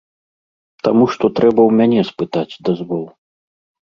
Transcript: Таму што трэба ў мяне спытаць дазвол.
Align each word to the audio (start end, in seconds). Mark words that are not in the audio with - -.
Таму 0.85 1.03
што 1.15 1.29
трэба 1.39 1.61
ў 1.65 1.71
мяне 1.81 2.01
спытаць 2.11 2.59
дазвол. 2.71 3.05